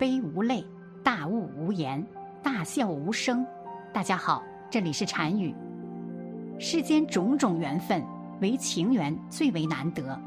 [0.00, 0.64] 悲无泪，
[1.04, 2.02] 大悟无言，
[2.42, 3.46] 大笑无声。
[3.92, 5.54] 大家好，这里是禅语。
[6.58, 8.02] 世间种种缘分，
[8.40, 10.18] 唯情缘最为难得。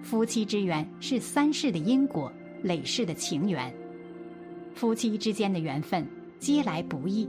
[0.00, 2.30] 夫妻之缘是三世的因果，
[2.62, 3.74] 累世的情缘。
[4.76, 6.06] 夫妻之间的缘分，
[6.38, 7.28] 皆来不易。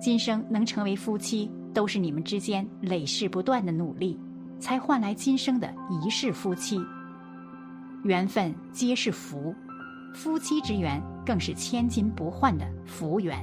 [0.00, 4.18] 今生能成为夫妻，都是你们之间累世不断的努力，
[4.58, 6.80] 才换来今生的一世夫妻。
[8.02, 9.54] 缘分皆是福，
[10.14, 13.38] 夫妻之缘更是千金不换的福缘。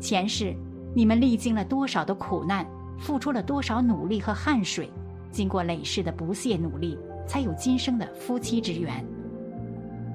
[0.00, 0.54] 前世
[0.94, 2.66] 你们历经了多少的苦难，
[2.98, 4.90] 付出了多少努力和汗水，
[5.30, 9.04] 经过累世的不懈努力，才有今生的夫妻之缘。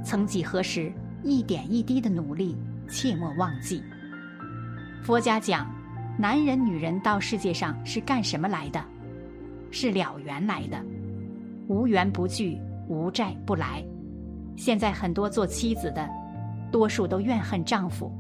[0.04, 0.92] 曾几何时，
[1.24, 2.58] 一点一滴的努力，
[2.90, 3.84] 切莫忘记。
[5.04, 5.70] 佛家讲，
[6.18, 8.84] 男人女人到世界上是干什么来的？
[9.72, 10.84] 是了缘来的，
[11.68, 12.60] 无缘不聚。
[12.88, 13.84] 无债不来。
[14.56, 16.10] 现在很多做妻子的，
[16.72, 18.12] 多数都怨恨丈夫。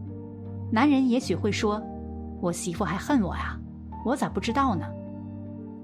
[0.72, 1.82] 男人也许会说
[2.42, 3.60] ：“我媳妇还恨我呀，
[4.04, 4.86] 我咋不知道呢？”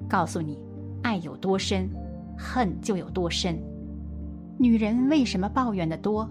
[0.09, 0.59] 告诉你，
[1.01, 1.89] 爱有多深，
[2.37, 3.57] 恨就有多深。
[4.57, 6.29] 女人为什么抱怨的多？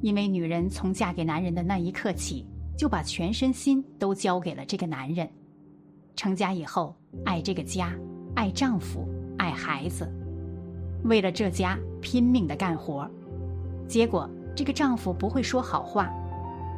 [0.00, 5.28] 因为女人从嫁给男人的那一刻起，就把全身心都交给了这个男人。
[6.14, 7.92] 成家以后，爱这个家，
[8.34, 9.06] 爱丈夫，
[9.38, 10.10] 爱孩子。
[11.04, 13.10] 为了这家拼命的干活，
[13.88, 16.10] 结果这个丈夫不会说好话。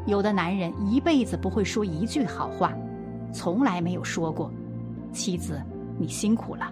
[0.06, 2.72] 有的男人一辈子不会说一句好话，
[3.33, 4.52] 从来没有说过
[5.12, 5.62] ：“妻子，
[5.98, 6.70] 你辛苦了。”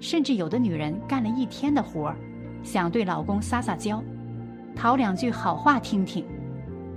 [0.00, 2.16] 甚至有的女人干了一天的活儿，
[2.62, 4.00] 想对老公撒撒娇，
[4.76, 6.24] 讨两句好话听听，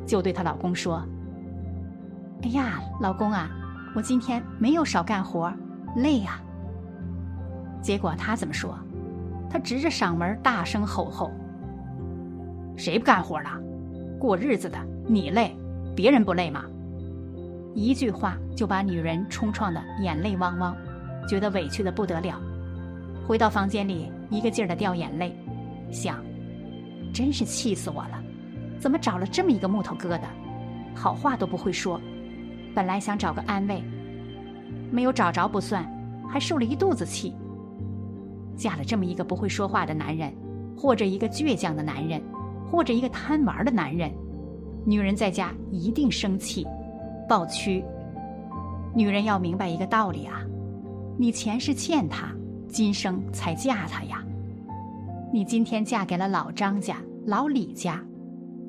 [0.05, 1.01] 就对她老公说
[2.43, 3.49] ：“哎呀，老公啊，
[3.95, 5.51] 我今天没有少干活，
[5.95, 6.39] 累呀。”
[7.81, 8.77] 结果他怎么说？
[9.49, 11.31] 他直着嗓门大声吼吼
[12.77, 13.49] ：“谁不干活了？
[14.17, 15.53] 过日子的你累，
[15.95, 16.63] 别人不累吗？”
[17.75, 20.75] 一句话就把女人冲撞的眼泪汪汪，
[21.27, 22.39] 觉得委屈的不得了。
[23.27, 25.35] 回到房间里，一个劲儿的掉眼泪，
[25.91, 26.23] 想：
[27.13, 28.23] 真是气死我了！
[28.79, 30.21] 怎么找了这么一个木头疙瘩，
[30.95, 31.99] 好话都不会说？
[32.73, 33.83] 本来想找个安慰，
[34.91, 35.85] 没有找着不算，
[36.29, 37.35] 还受了一肚子气。
[38.55, 40.33] 嫁了这么一个不会说话的男人，
[40.75, 42.21] 或者一个倔强的男人，
[42.71, 44.11] 或者一个贪玩的男人，
[44.85, 46.65] 女人在家一定生气、
[47.27, 47.83] 暴屈。
[48.93, 50.41] 女人要明白一个道理啊，
[51.17, 52.29] 你前世欠他，
[52.67, 54.23] 今生才嫁他呀。
[55.31, 58.03] 你今天嫁给了老张家、老李家，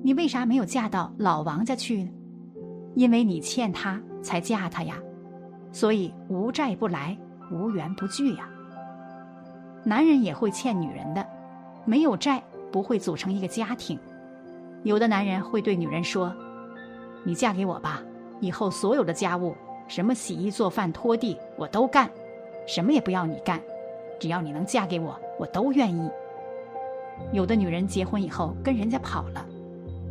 [0.03, 2.11] 你为啥没有嫁到老王家去呢？
[2.95, 4.97] 因为你欠他才嫁他呀，
[5.73, 7.17] 所以无债不来，
[7.53, 8.49] 无缘不聚呀。
[9.85, 11.25] 男人也会欠女人的，
[11.85, 13.99] 没有债不会组成一个家庭。
[14.85, 16.35] 有的男人会对女人说
[17.25, 18.03] ：“你嫁给我吧，
[18.41, 19.55] 以后所有的家务，
[19.89, 22.09] 什么洗衣做饭拖地我都干，
[22.67, 23.61] 什么也不要你干，
[24.21, 26.11] 只要你能嫁给我，我都愿意。”
[27.33, 29.45] 有的女人结婚以后跟人家跑了，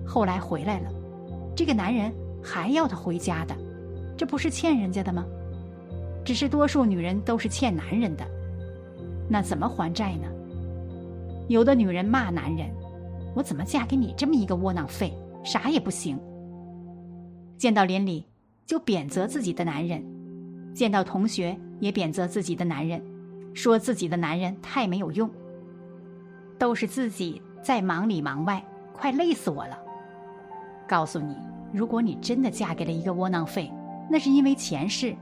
[0.05, 0.89] 后来回来了，
[1.55, 2.13] 这个男人
[2.43, 3.55] 还要她回家的，
[4.17, 5.25] 这不是欠人家的吗？
[6.25, 8.25] 只是多数女人都是欠男人的。
[9.29, 10.27] 那怎么还债呢？
[11.47, 12.69] 有的女人骂男人
[13.35, 15.13] ：“我怎么嫁给你这么一个窝囊废，
[15.43, 16.19] 啥也不行。”
[17.57, 18.25] 见到邻里
[18.65, 20.03] 就贬责自己的男人，
[20.73, 23.01] 见到同学也贬责自己的男人，
[23.53, 25.29] 说自己的男人太没有用。
[26.59, 29.77] 都是自己在忙里忙外，快累死我了。
[30.87, 31.35] 告诉你，
[31.71, 33.71] 如果你真的嫁给了一个窝囊废，
[34.09, 35.15] 那是因为前世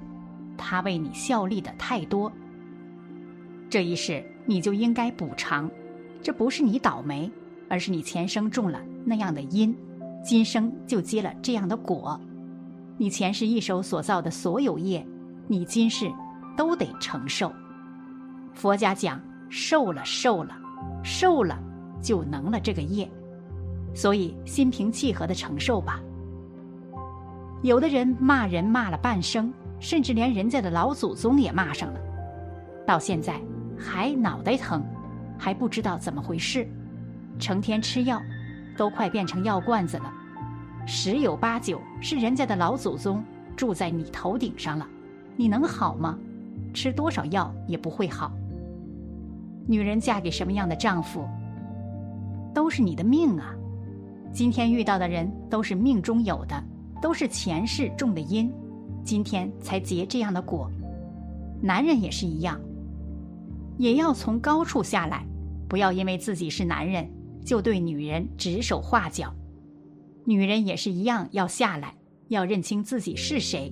[0.57, 2.31] 他为你效力的太多。
[3.69, 5.69] 这一世你就应该补偿，
[6.25, 7.31] 这不是你倒霉，
[7.69, 9.77] 而是你前生种了那样的因，
[10.23, 12.19] 今生就结了这样的果。
[12.97, 15.05] 你前世一手所造的所有业，
[15.47, 16.11] 你今世
[16.57, 17.53] 都得承受。
[18.55, 20.57] 佛家讲受了受了，
[21.03, 21.59] 受了
[22.01, 23.07] 就能了这个业，
[23.93, 26.01] 所以心平气和的承受吧。
[27.61, 31.99] 有的人骂人骂了半生，甚至连人家的老祖宗也骂上了，
[32.83, 33.39] 到现在。
[33.77, 34.81] 还脑袋疼，
[35.37, 36.67] 还不知道怎么回事，
[37.39, 38.21] 成天吃药，
[38.77, 40.11] 都快变成药罐子了。
[40.87, 43.23] 十有八九是人家的老祖宗
[43.55, 44.87] 住在你头顶上了，
[45.35, 46.17] 你能好吗？
[46.73, 48.31] 吃多少药也不会好。
[49.67, 51.27] 女人嫁给什么样的丈夫，
[52.53, 53.55] 都是你的命啊。
[54.31, 56.61] 今天遇到的人都是命中有的，
[57.01, 58.51] 都是前世种的因，
[59.03, 60.69] 今天才结这样的果。
[61.61, 62.59] 男人也是一样。
[63.77, 65.25] 也要从高处下来，
[65.67, 67.09] 不要因为自己是男人
[67.43, 69.33] 就对女人指手画脚，
[70.23, 71.93] 女人也是一样要下来，
[72.29, 73.71] 要认清自己是谁，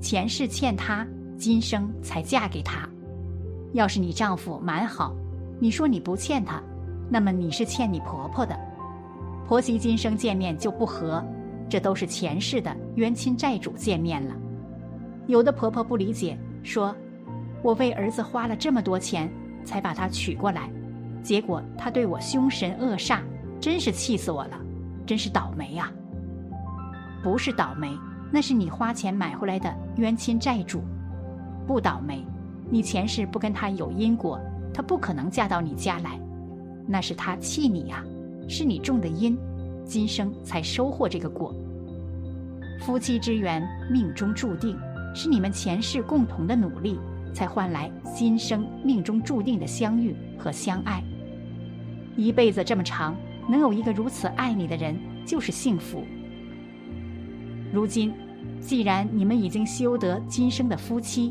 [0.00, 1.06] 前世欠他，
[1.38, 2.88] 今生才嫁给他。
[3.72, 5.14] 要是你丈夫蛮好，
[5.60, 6.62] 你说你不欠他，
[7.10, 8.58] 那么你是欠你婆婆的，
[9.46, 11.24] 婆媳今生见面就不和，
[11.68, 14.34] 这都是前世的冤亲债主见面了。
[15.26, 16.94] 有的婆婆不理解，说
[17.62, 19.30] ：“我为儿子花了这么多钱，
[19.64, 20.70] 才把他娶过来。”
[21.22, 23.20] 结果他对我凶神恶煞，
[23.60, 24.56] 真是气死我了，
[25.04, 25.90] 真是倒霉呀！
[27.20, 27.90] 不是倒霉，
[28.30, 30.82] 那是你花钱买回来的冤亲债主。
[31.66, 32.24] 不倒霉，
[32.70, 34.40] 你前世不跟他有因果，
[34.72, 36.16] 他不可能嫁到你家来。
[36.86, 38.04] 那是他气你呀，
[38.48, 39.36] 是你种的因，
[39.84, 41.52] 今生才收获这个果。
[42.82, 44.78] 夫妻之缘，命中注定，
[45.12, 47.00] 是你们前世共同的努力，
[47.36, 51.04] 才换来今生命中注定的相遇和相爱。
[52.16, 53.14] 一辈子这么长，
[53.46, 56.02] 能有一个如此爱你的人，就是幸福。
[57.70, 58.10] 如今，
[58.58, 61.30] 既然你们已经修得今生的夫妻，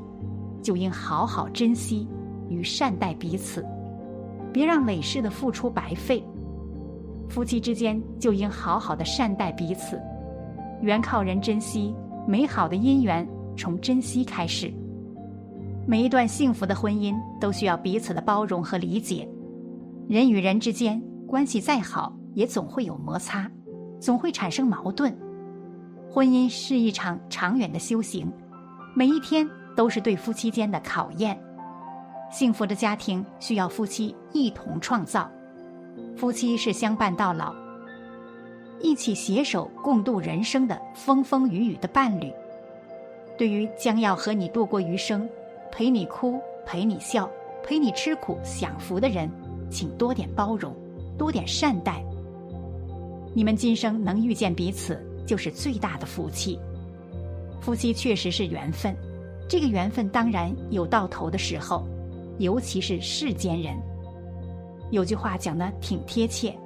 [0.62, 2.08] 就应好好珍惜
[2.50, 3.66] 与善待彼此，
[4.54, 6.24] 别让累世的付出白费。
[7.30, 10.00] 夫妻之间就应好好的善待彼此，
[10.84, 11.96] 缘靠人珍惜，
[12.28, 14.72] 美好的姻缘从珍惜开始。
[15.88, 19.28] 每一段幸福的婚姻都需要彼此的包容和理解。
[20.08, 23.50] 人与人之间关系再好，也总会有摩擦，
[24.00, 25.16] 总会产生矛盾。
[26.10, 28.32] 婚姻是一场长远的修行，
[28.96, 31.40] 每一天都是对夫妻间的考验。
[32.32, 35.30] 幸福的家庭需要夫妻一同创造，
[36.18, 37.54] 夫妻是相伴到老、
[38.82, 42.34] 一起携手共度人生的风风雨雨的伴侣。
[43.38, 45.30] 对于将要和你度过余生、
[45.78, 47.30] 陪你哭、陪你笑、
[47.62, 49.30] 陪你吃苦享福的人。
[49.70, 50.74] 请多点包容，
[51.18, 52.02] 多点善待。
[53.34, 56.58] 你们今生能遇见彼此，就是最大的福气。
[57.60, 58.96] 夫妻确实是缘分，
[59.50, 61.86] 这个缘分当然有到头的时候，
[62.40, 63.76] 尤其是世间人。
[64.92, 66.58] 有句话讲的挺贴切，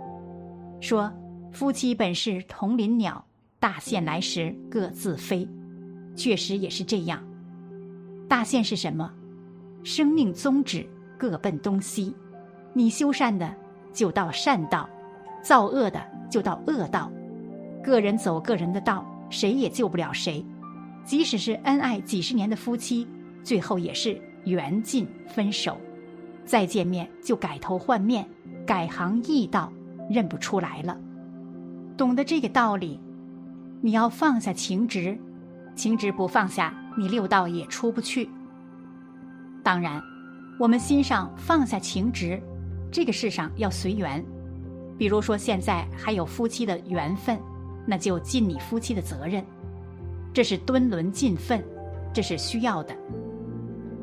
[0.80, 1.12] 说
[1.52, 3.26] 夫妻本是同林鸟，
[3.60, 5.48] 大限来时各自飞。
[6.16, 7.24] 确实也是这样。
[8.30, 9.12] 大限是什么？
[9.84, 10.88] 生命宗旨
[11.18, 12.16] 各奔东西。
[12.74, 13.54] 你修善的
[13.92, 14.88] 就到善道，
[15.42, 16.00] 造恶的
[16.30, 17.12] 就到恶道，
[17.84, 20.46] 个人走个人的道，谁也救不了谁。
[21.04, 23.08] 即使是恩爱几十年的夫妻，
[23.44, 25.76] 最后也是缘尽分手，
[26.46, 28.30] 再见面就改头换面，
[28.64, 29.74] 改行易道，
[30.08, 30.96] 认不出来了。
[31.98, 33.00] 懂得这个道理，
[33.82, 35.18] 你要放下情执，
[35.74, 38.30] 情执不放下，你六道也出不去。
[39.64, 40.02] 当然，
[40.60, 42.42] 我们心上放下情执。
[42.92, 44.24] 这个世上要随缘，
[44.98, 47.40] 比如说现在还有夫妻的缘分，
[47.86, 49.46] 那就尽你夫妻的责任，
[50.34, 51.64] 这是敦伦尽分，
[52.12, 52.96] 这是需要的。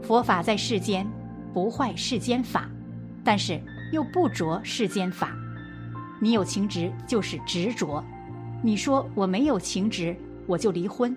[0.02, 1.04] 佛法在世间，
[1.52, 2.70] 不坏世间法，
[3.24, 3.60] 但是
[3.92, 5.32] 又不着世间法。
[6.20, 8.02] 你有情执就是执着，
[8.62, 10.16] 你说我没有情执，
[10.46, 11.14] 我就离婚，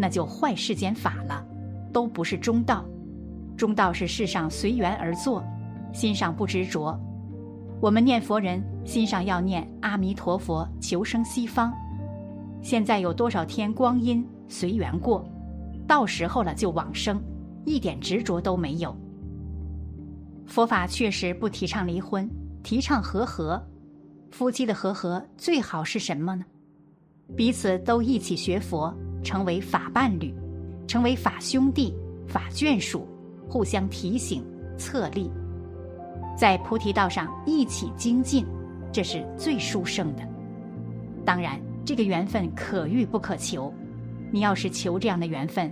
[0.00, 1.44] 那就坏世间法了，
[1.92, 2.82] 都不是中道。
[3.54, 5.44] 中道是世上随缘而做。
[5.92, 6.98] 心上不执着，
[7.82, 11.70] 我们念佛人心上要念阿弥陀佛，求生西方。
[12.62, 15.28] 现在有多少天光阴随缘过，
[15.86, 17.20] 到时候了就往生，
[17.66, 18.96] 一点执着都没有。
[20.46, 22.26] 佛法确实不提倡离婚，
[22.62, 23.60] 提倡和合。
[24.30, 26.44] 夫妻的和合最好是什么呢？
[27.36, 30.34] 彼此都一起学佛，成为法伴侣，
[30.86, 31.94] 成为法兄弟、
[32.26, 33.06] 法眷属，
[33.48, 34.44] 互相提醒、
[34.76, 35.30] 策励。
[36.36, 38.46] 在菩提道上一起精进，
[38.92, 40.22] 这是最殊胜的。
[41.24, 43.72] 当然，这个缘分可遇不可求。
[44.32, 45.70] 你要是求这样的缘分，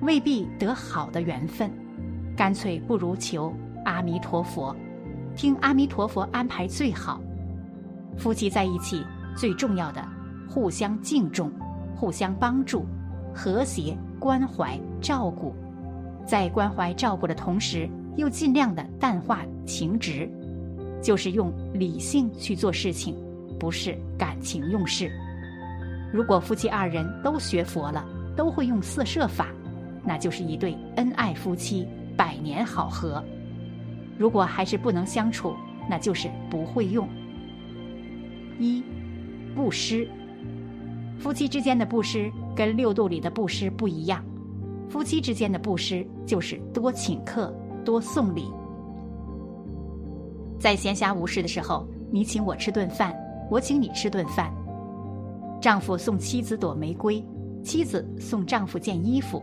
[0.00, 1.70] 未必得好的缘分。
[2.34, 3.52] 干脆不如求
[3.84, 4.74] 阿弥陀佛，
[5.36, 7.20] 听阿弥陀佛安排最好。
[8.16, 9.04] 夫妻在一起
[9.36, 10.02] 最重要的，
[10.48, 11.52] 互相敬重，
[12.02, 12.84] 互相帮助，
[13.32, 15.54] 和谐关怀照顾，
[16.26, 17.88] 在关怀照顾的同时。
[18.16, 20.28] 又尽量的淡化情执，
[21.00, 23.16] 就是用理性去做事情，
[23.56, 25.10] 不是感情用事。
[26.12, 28.04] 如果夫妻二人都学佛了，
[28.36, 29.46] 都会用四摄法，
[30.04, 33.22] 那就是一对恩爱夫妻，百年好合。
[34.18, 35.54] 如果还是不能相处，
[35.88, 37.08] 那就是不会用。
[38.58, 38.82] 一，
[39.54, 40.08] 布施。
[41.22, 44.24] 夫妻之间的布施跟六度里的布施不一样，
[44.88, 47.54] 夫妻之间的布施就是多请客。
[47.84, 48.44] 多送礼，
[50.60, 53.12] 在闲暇无事的时候，你请我吃顿饭，
[53.50, 54.54] 我请你吃顿饭。
[55.60, 57.20] 丈夫送妻子朵玫瑰，
[57.64, 59.42] 妻子送丈夫件衣服。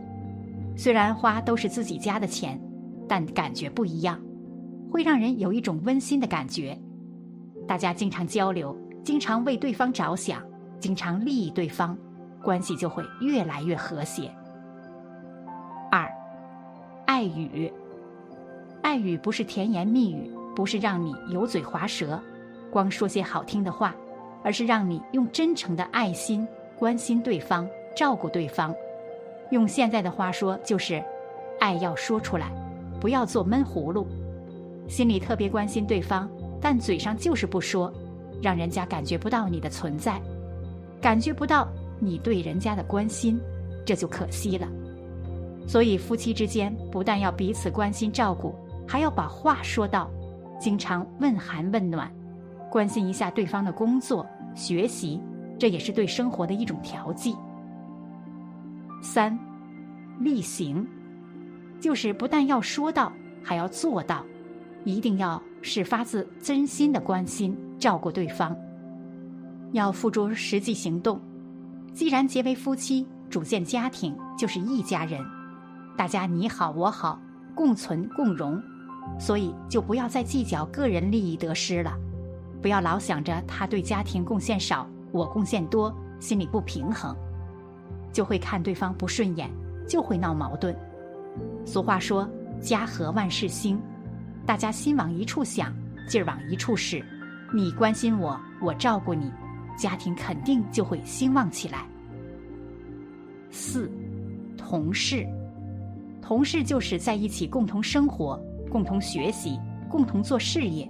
[0.74, 2.58] 虽然花都是自己家的钱，
[3.06, 4.18] 但感觉不一样，
[4.90, 6.74] 会让人有一种温馨的感觉。
[7.68, 10.42] 大家经常交流，经常为对方着想，
[10.80, 11.96] 经常利益对方，
[12.42, 14.30] 关系就会越来越和谐。
[15.90, 16.10] 二，
[17.06, 17.72] 爱语，
[18.82, 22.20] 爱语不是甜言蜜语，不是让你油嘴滑舌，
[22.70, 23.94] 光说些好听的话。
[24.42, 28.74] 而是让你用真诚的爱心关心对方，照顾对方。
[29.50, 31.04] 用现在的话说，就是
[31.58, 32.50] 爱要说出来，
[32.98, 34.06] 不要做闷葫芦。
[34.88, 36.26] 心里特别关心对方，
[36.58, 37.92] 但嘴上就是不说，
[38.42, 40.18] 让人家感觉不到你的存在，
[41.00, 43.40] 感觉不到你对人家的关心，
[43.84, 44.68] 这就可惜了。
[45.66, 48.54] 所以夫妻之间不但要彼此关心照顾，
[48.86, 50.10] 还要把话说到，
[50.58, 52.10] 经常问寒问暖。
[52.70, 55.20] 关心一下对方的工作、学习，
[55.58, 57.34] 这也是对生活的一种调剂。
[59.02, 59.38] 三，
[60.20, 60.86] 力行，
[61.80, 64.24] 就是不但要说到，还要做到，
[64.84, 68.56] 一定要是发自真心的关心、照顾对方，
[69.72, 71.20] 要付诸实际行动。
[71.92, 75.20] 既然结为夫妻，组建家庭就是一家人，
[75.96, 77.20] 大家你好我好，
[77.54, 78.60] 共存共荣，
[79.18, 81.92] 所以就不要再计较个人利益得失了。
[82.62, 87.16] 不要老想着他对家庭贡献少，我贡献多，心里不平衡，
[88.12, 89.50] 就会看对方不顺眼，
[89.88, 90.76] 就会闹矛盾。
[91.64, 92.28] 俗话说
[92.60, 93.80] “家和万事兴”，
[94.44, 95.72] 大家心往一处想，
[96.08, 97.04] 劲儿往一处使，
[97.54, 99.32] 你关心我，我照顾你，
[99.80, 101.86] 家庭肯定就会兴旺起来。
[103.50, 103.90] 四，
[104.54, 105.26] 同事，
[106.20, 108.38] 同事就是在一起共同生活、
[108.70, 109.58] 共同学习、
[109.88, 110.86] 共同做事业。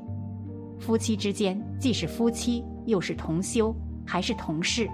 [0.80, 3.72] 夫妻之间既是夫妻，又是同修，
[4.04, 4.90] 还是同事，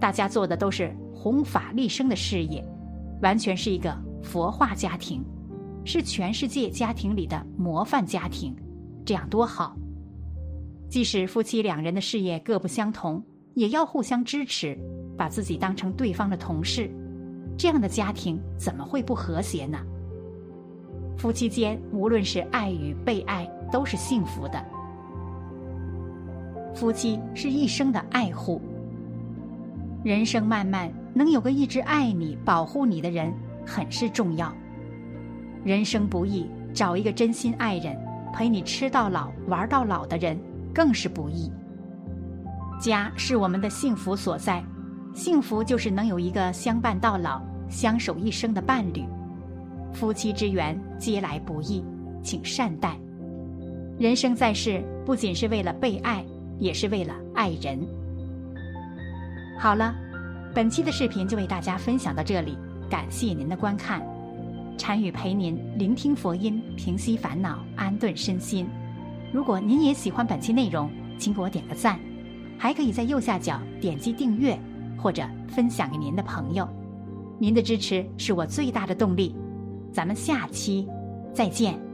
[0.00, 2.64] 大家做的都是弘法利生的事业，
[3.20, 5.22] 完全是一个佛化家庭，
[5.84, 8.56] 是全世界家庭里的模范家庭，
[9.04, 9.76] 这样多好！
[10.90, 13.22] 即使夫妻两人的事业各不相同，
[13.54, 14.76] 也要互相支持，
[15.16, 16.90] 把自己当成对方的同事，
[17.56, 19.78] 这样的家庭怎么会不和谐呢？
[21.16, 24.60] 夫妻间无论是爱与被爱，都是幸福的。
[26.74, 28.60] 夫妻是一生的爱护。
[30.02, 33.32] 人生漫漫，能有个一直爱你、保护你的人，
[33.64, 34.52] 很是重要。
[35.62, 37.96] 人生不易，找一个真心爱人，
[38.34, 40.36] 陪你吃到老、玩到老的人，
[40.74, 41.50] 更是不易。
[42.80, 44.64] 家是我们的幸福所在，
[45.14, 49.04] 幸福就是能有一个相伴到老、相守一生的伴侣。
[49.92, 51.84] 夫妻之缘，皆来不易，
[52.22, 52.98] 请善待。
[53.98, 56.24] 人生在世，不仅是为了被爱。
[56.60, 57.80] 也是为了爱人。
[59.58, 59.94] 好了，
[60.54, 62.54] 本期的视频就为大家分享到这里，
[62.90, 64.02] 感谢您的观看。
[64.76, 68.68] 禅语陪您聆听佛音，平息烦恼，安顿身心。
[69.32, 71.98] 如果您也喜欢本期内容，请给我点个赞，
[72.58, 74.58] 还可以在右下角点击订阅
[74.98, 76.68] 或者分享给您的朋友。
[77.38, 79.34] 您的支持是我最大的动力。
[79.92, 80.86] 咱们下期
[81.32, 81.89] 再见。